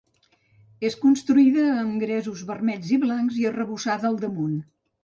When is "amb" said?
1.83-2.01